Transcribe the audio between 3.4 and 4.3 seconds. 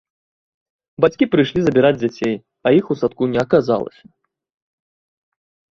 аказалася.